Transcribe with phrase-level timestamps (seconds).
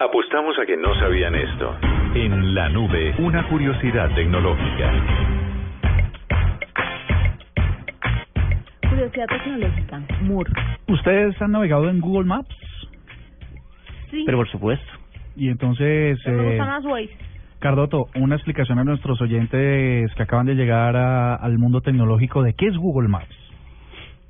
[0.00, 1.76] Apostamos a que no sabían esto.
[2.14, 4.92] En la nube, una curiosidad tecnológica.
[8.88, 10.02] Curiosidad tecnológica.
[10.22, 10.52] Moore.
[10.88, 12.54] ¿Ustedes han navegado en Google Maps?
[14.10, 14.22] Sí.
[14.24, 14.86] Pero por supuesto.
[15.36, 17.10] Y entonces, Pero me eh, gusta más Waze.
[17.58, 22.54] Cardoto, una explicación a nuestros oyentes que acaban de llegar a- al mundo tecnológico de
[22.54, 23.34] qué es Google Maps.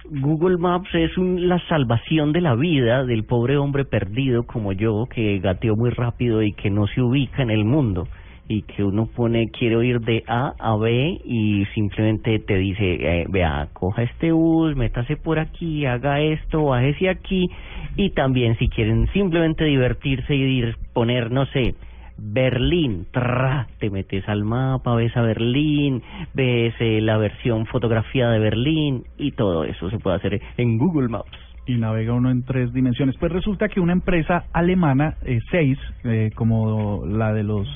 [0.05, 5.07] Google Maps es un- la salvación de la vida del pobre hombre perdido como yo,
[5.07, 8.09] que gateó muy rápido y que no se ubica en el mundo.
[8.51, 13.27] Y que uno pone, quiero ir de A a B y simplemente te dice, eh,
[13.29, 17.51] vea, coja este bus, métase por aquí, haga esto, bájese aquí.
[17.97, 21.75] Y también si quieren simplemente divertirse y ir, poner, no sé,
[22.19, 26.03] Berlín, tra, te metes al mapa, ves a Berlín,
[26.35, 31.09] ves eh, la versión fotografía de Berlín y todo eso se puede hacer en Google
[31.09, 31.39] Maps.
[31.67, 33.17] y navega uno en tres dimensiones.
[33.19, 37.69] Pues resulta que una empresa alemana, eh, Zeiss, eh, como la de los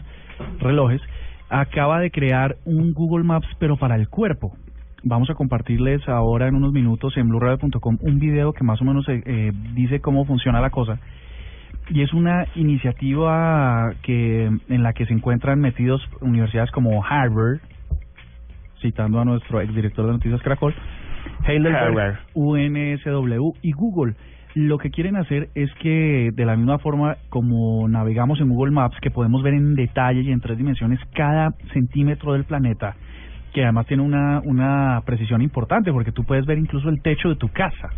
[0.60, 1.02] relojes,
[1.51, 4.52] acaba de crear un Google Maps pero para el cuerpo.
[5.04, 9.09] Vamos a compartirles ahora en unos minutos en blueradio.com un video que más o menos
[9.09, 11.01] eh, eh, dice cómo funciona la cosa.
[11.91, 17.59] Y es una iniciativa que en la que se encuentran metidos universidades como Harvard,
[18.80, 20.74] citando a nuestro exdirector de Noticias Caracol,
[21.47, 22.15] Heidelberg, Harvard.
[22.35, 24.15] UNSW y Google.
[24.55, 28.96] Lo que quieren hacer es que de la misma forma como navegamos en Google Maps,
[29.01, 32.95] que podemos ver en detalle y en tres dimensiones cada centímetro del planeta,
[33.55, 37.37] que además tiene una, una precisión importante porque tú puedes ver incluso el techo de
[37.37, 37.91] tu casa.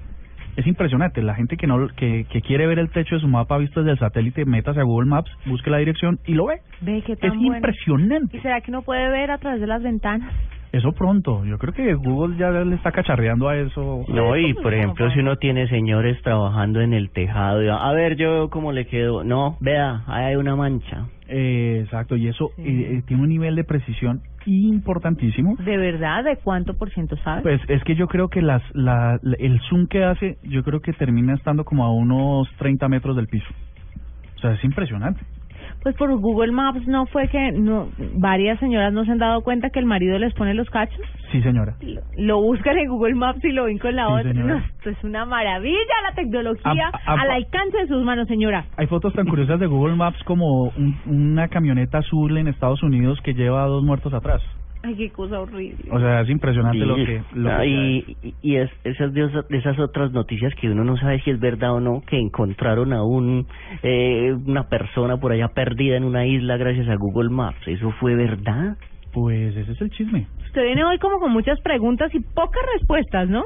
[0.56, 3.58] Es impresionante, la gente que no que, que quiere ver el techo de su mapa
[3.58, 6.60] visto desde el satélite, métase a Google Maps, busque la dirección y lo ve.
[6.80, 7.56] Ve qué tan Es bueno.
[7.56, 8.36] impresionante.
[8.36, 10.32] ¿Y será que uno puede ver a través de las ventanas?
[10.74, 11.44] Eso pronto.
[11.44, 14.04] Yo creo que Google ya le está cacharreando a eso.
[14.08, 18.16] No, y por ejemplo, si uno tiene señores trabajando en el tejado, y, a ver,
[18.16, 19.22] yo cómo le quedo.
[19.22, 21.06] No, vea, ahí hay una mancha.
[21.28, 22.62] Eh, exacto, y eso Sí.
[22.62, 25.54] eh, eh, tiene un nivel de precisión importantísimo.
[25.58, 26.24] ¿De verdad?
[26.24, 27.42] ¿De cuánto por ciento sabes?
[27.44, 30.80] Pues es que yo creo que las, la, la- el zoom que hace, yo creo
[30.80, 33.46] que termina estando como a unos 30 metros del piso.
[34.36, 35.20] O sea, es impresionante.
[35.84, 39.68] Pues por Google Maps no fue que no varias señoras no se han dado cuenta
[39.70, 40.98] que el marido les pone los cachos.
[41.30, 41.74] Sí, señora.
[41.82, 44.32] Lo, lo buscan en Google Maps y lo ven con la Sí, otra.
[44.32, 45.76] No, esto es una maravilla
[46.08, 48.64] la tecnología A- a- al alcance de sus manos, señora.
[48.78, 53.20] Hay fotos tan curiosas de Google Maps como un- una camioneta azul en Estados Unidos
[53.22, 54.40] que lleva a dos muertos atrás.
[54.84, 55.90] Ay, qué cosa horrible.
[55.90, 57.22] O sea, es impresionante lo Y- que...
[57.34, 60.68] Lo ah, que y, y- y es, esas, de esas, de esas otras noticias que
[60.68, 63.46] uno no sabe si es verdad o no, que encontraron a un
[63.82, 67.66] eh, una persona por allá perdida en una isla gracias a Google Maps.
[67.66, 68.76] ¿Eso fue verdad?
[69.12, 70.26] Pues ese es el chisme.
[70.44, 73.44] Usted viene hoy como con muchas preguntas y pocas respuestas, ¿no?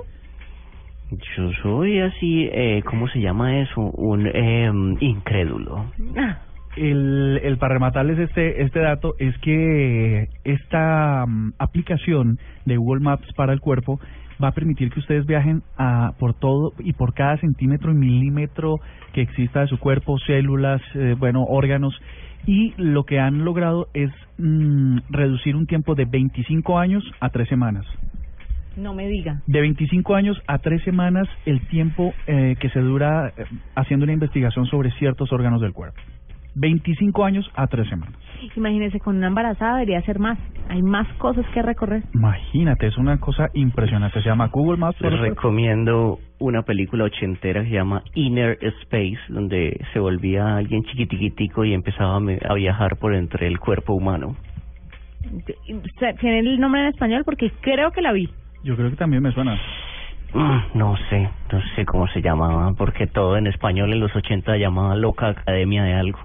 [1.37, 3.81] Yo soy así, eh, ¿cómo se llama eso?
[3.81, 4.71] Un eh,
[5.01, 5.87] incrédulo.
[6.19, 6.39] Ah,
[6.79, 13.33] El, el para rematarles este este dato es que esta mm, aplicación de Google Maps
[13.35, 13.99] para el cuerpo
[14.43, 18.81] va a permitir que ustedes viajen a, por todo y por cada centímetro y milímetro
[19.13, 21.99] que exista de su cuerpo, células, eh, bueno, órganos.
[22.47, 27.49] Y lo que han logrado es mm, reducir un tiempo de 25 años a 3
[27.49, 27.85] semanas.
[28.77, 29.43] no me diga.
[29.47, 33.45] De 25 años a 3 semanas el tiempo eh, que se dura eh,
[33.75, 36.01] haciendo una investigación sobre ciertos órganos del cuerpo.
[36.59, 38.15] 25 años a 3 semanas.
[38.57, 40.39] Imagínese, con una embarazada debería ser más.
[40.69, 42.03] Hay más cosas que recorrer.
[42.15, 44.21] Imagínate, es una cosa impresionante.
[44.23, 45.01] Se llama Google Maps.
[45.01, 51.65] Les recomiendo una película ochentera que se llama Inner Space, donde se volvía alguien chiquitiquitico
[51.65, 54.37] y empezaba a viajar por entre el cuerpo humano.
[56.21, 57.23] ¿Tiene el nombre en español?
[57.25, 58.29] Porque creo que la vi.
[58.65, 59.59] Yo creo que también me suena.
[60.35, 64.57] Mm, No sé, no sé cómo se llamaba, porque todo en español en los 80
[64.59, 66.19] llamaba Loca Academia de algo.